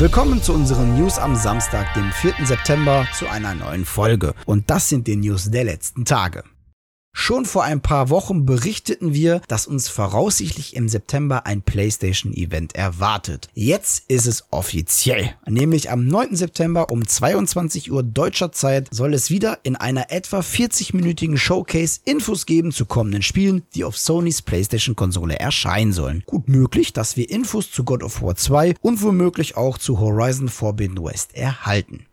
[0.00, 2.46] Willkommen zu unseren News am Samstag, dem 4.
[2.46, 4.32] September, zu einer neuen Folge.
[4.46, 6.42] Und das sind die News der letzten Tage.
[7.20, 13.50] Schon vor ein paar Wochen berichteten wir, dass uns voraussichtlich im September ein PlayStation-Event erwartet.
[13.52, 15.34] Jetzt ist es offiziell.
[15.46, 16.34] Nämlich am 9.
[16.34, 22.46] September um 22 Uhr deutscher Zeit soll es wieder in einer etwa 40-minütigen Showcase Infos
[22.46, 26.22] geben zu kommenden Spielen, die auf Sonys PlayStation-Konsole erscheinen sollen.
[26.24, 30.48] Gut möglich, dass wir Infos zu God of War 2 und womöglich auch zu Horizon
[30.48, 32.06] Forbidden West erhalten.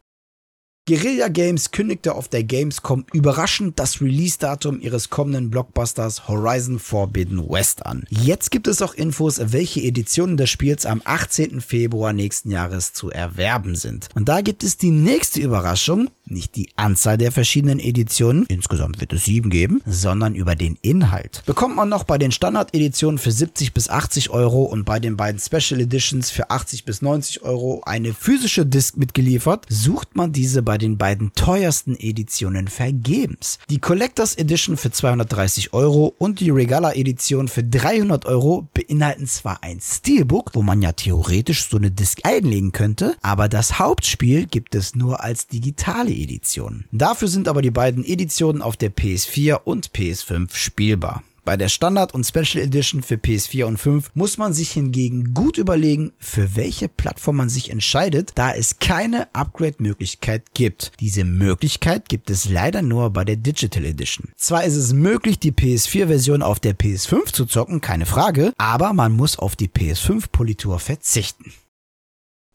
[0.87, 7.85] Guerilla Games kündigte auf der Gamescom überraschend das Release-Datum ihres kommenden Blockbusters Horizon Forbidden West
[7.85, 8.05] an.
[8.09, 11.59] Jetzt gibt es auch Infos, welche Editionen des Spiels am 18.
[11.59, 14.07] Februar nächsten Jahres zu erwerben sind.
[14.15, 19.13] Und da gibt es die nächste Überraschung, nicht die Anzahl der verschiedenen Editionen, insgesamt wird
[19.13, 21.43] es sieben geben, sondern über den Inhalt.
[21.45, 25.39] Bekommt man noch bei den Standard-Editionen für 70 bis 80 Euro und bei den beiden
[25.39, 30.77] Special Editions für 80 bis 90 Euro eine physische Disc mitgeliefert, sucht man diese bei
[30.77, 33.59] den beiden teuersten Editionen vergebens.
[33.69, 39.63] Die Collectors Edition für 230 Euro und die Regala Edition für 300 Euro beinhalten zwar
[39.63, 44.75] ein Steelbook, wo man ja theoretisch so eine Disc einlegen könnte, aber das Hauptspiel gibt
[44.75, 46.85] es nur als digitale Edition.
[46.91, 51.23] Dafür sind aber die beiden Editionen auf der PS4 und PS5 spielbar.
[51.47, 55.57] Bei der Standard- und Special Edition für PS4 und 5 muss man sich hingegen gut
[55.57, 60.91] überlegen, für welche Plattform man sich entscheidet, da es keine Upgrade-Möglichkeit gibt.
[60.99, 64.27] Diese Möglichkeit gibt es leider nur bei der Digital Edition.
[64.35, 69.13] Zwar ist es möglich, die PS4-Version auf der PS5 zu zocken, keine Frage, aber man
[69.13, 71.53] muss auf die PS5-Politur verzichten.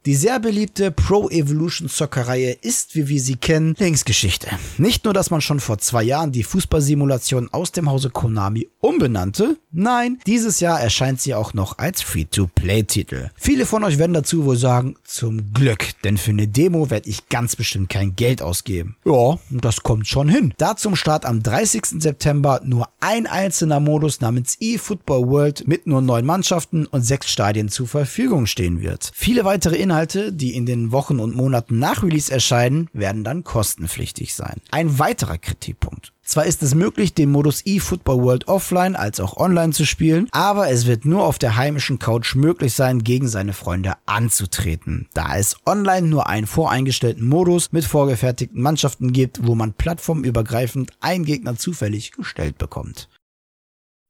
[0.05, 4.49] Die sehr beliebte Pro Evolution Soccer-Reihe ist, wie wir sie kennen, Linksgeschichte.
[4.77, 9.59] Nicht nur, dass man schon vor zwei Jahren die Fußballsimulation aus dem Hause Konami umbenannte,
[9.71, 13.31] nein, dieses Jahr erscheint sie auch noch als Free-to-Play-Titel.
[13.37, 17.29] Viele von euch werden dazu wohl sagen, zum Glück, denn für eine Demo werde ich
[17.29, 18.97] ganz bestimmt kein Geld ausgeben.
[19.05, 20.53] Ja, das kommt schon hin.
[20.59, 22.03] Da zum Start am 30.
[22.03, 27.69] September nur ein einzelner Modus namens eFootball World mit nur neun Mannschaften und sechs Stadien
[27.69, 29.13] zur Verfügung stehen wird.
[29.15, 34.35] Viele weitere Inhalte, die in den Wochen und Monaten nach Release erscheinen, werden dann kostenpflichtig
[34.35, 34.63] sein.
[34.71, 36.15] Ein weiterer Kritikpunkt.
[36.23, 40.71] Zwar ist es möglich, den Modus eFootball World offline als auch online zu spielen, aber
[40.71, 45.57] es wird nur auf der heimischen Couch möglich sein, gegen seine Freunde anzutreten, da es
[45.67, 52.13] online nur einen voreingestellten Modus mit vorgefertigten Mannschaften gibt, wo man plattformübergreifend einen Gegner zufällig
[52.13, 53.11] gestellt bekommt.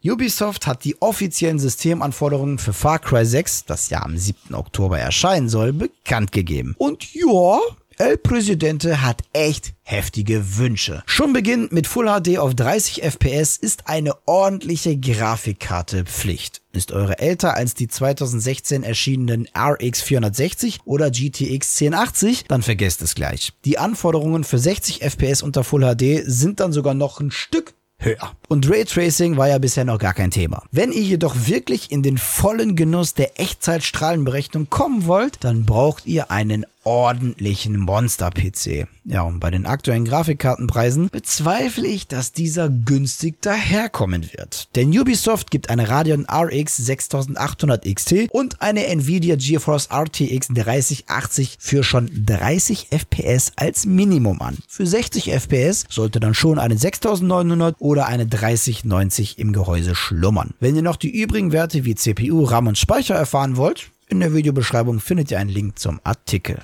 [0.05, 4.55] Ubisoft hat die offiziellen Systemanforderungen für Far Cry 6, das ja am 7.
[4.55, 6.75] Oktober erscheinen soll, bekannt gegeben.
[6.77, 7.61] Und ja,
[7.99, 11.05] El Presidente hat echt heftige Wünsche.
[11.07, 16.63] Schon beginnend mit Full HD auf 30 FPS ist eine ordentliche Grafikkarte Pflicht.
[16.73, 23.15] Ist eure älter als die 2016 erschienenen RX 460 oder GTX 1080, dann vergesst es
[23.15, 23.53] gleich.
[23.65, 27.75] Die Anforderungen für 60 FPS unter Full HD sind dann sogar noch ein Stück
[28.05, 28.33] höher.
[28.49, 30.63] Und Raytracing war ja bisher noch gar kein Thema.
[30.71, 36.31] Wenn ihr jedoch wirklich in den vollen Genuss der Echtzeitstrahlenberechnung kommen wollt, dann braucht ihr
[36.31, 38.87] einen ordentlichen Monster-PC.
[39.04, 44.69] Ja, und bei den aktuellen Grafikkartenpreisen bezweifle ich, dass dieser günstig daherkommen wird.
[44.76, 51.82] Denn Ubisoft gibt eine Radeon RX 6800 XT und eine Nvidia GeForce RTX 3080 für
[51.82, 54.59] schon 30 FPS als Minimum an.
[54.69, 60.54] Für 60 FPS sollte dann schon eine 6900 oder eine 3090 im Gehäuse schlummern.
[60.60, 64.34] Wenn ihr noch die übrigen Werte wie CPU, RAM und Speicher erfahren wollt, in der
[64.34, 66.59] Videobeschreibung findet ihr einen Link zum Artikel.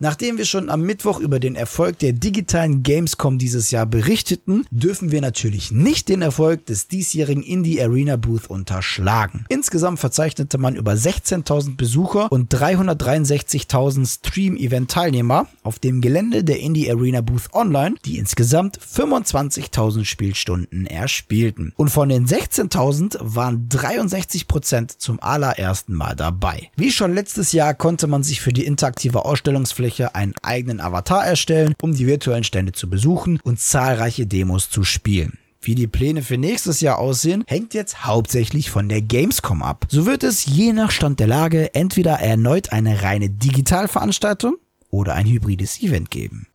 [0.00, 5.12] Nachdem wir schon am Mittwoch über den Erfolg der digitalen Gamescom dieses Jahr berichteten, dürfen
[5.12, 9.44] wir natürlich nicht den Erfolg des diesjährigen Indie Arena Booth unterschlagen.
[9.48, 17.20] Insgesamt verzeichnete man über 16.000 Besucher und 363.000 Stream-Event-Teilnehmer auf dem Gelände der Indie Arena
[17.20, 21.72] Booth Online, die insgesamt 25.000 Spielstunden erspielten.
[21.76, 26.70] Und von den 16.000 waren 63% zum allerersten Mal dabei.
[26.74, 31.26] Wie schon letztes Jahr konnte man sich für die interaktive Ausstellungsfläche Oberfläche einen eigenen Avatar
[31.26, 35.38] erstellen, um die virtuellen Stände zu besuchen und zahlreiche Demos zu spielen.
[35.60, 39.86] Wie die Pläne für nächstes Jahr aussehen, hängt jetzt hauptsächlich von der Gamescom ab.
[39.88, 44.56] So wird es je nach Stand der Lage entweder erneut eine reine Digitalveranstaltung
[44.90, 46.46] oder ein hybrides Event geben.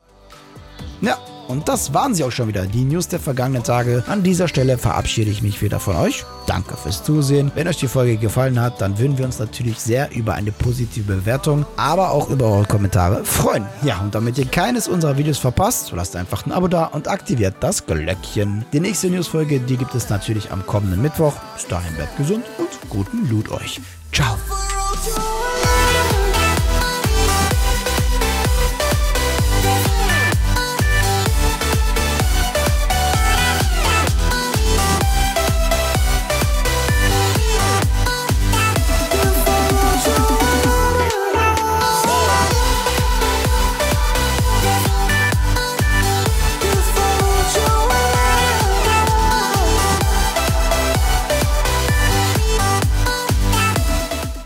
[1.02, 1.18] Ja,
[1.50, 4.04] und das waren sie auch schon wieder, die News der vergangenen Tage.
[4.08, 6.24] An dieser Stelle verabschiede ich mich wieder von euch.
[6.46, 7.52] Danke fürs Zusehen.
[7.56, 11.12] Wenn euch die Folge gefallen hat, dann würden wir uns natürlich sehr über eine positive
[11.12, 13.66] Bewertung, aber auch über eure Kommentare freuen.
[13.82, 17.08] Ja, und damit ihr keines unserer Videos verpasst, so lasst einfach ein Abo da und
[17.08, 18.64] aktiviert das Glöckchen.
[18.72, 21.34] Die nächste Newsfolge, die gibt es natürlich am kommenden Mittwoch.
[21.56, 23.82] Bis dahin bleibt gesund und guten Loot euch.
[24.14, 24.38] Ciao.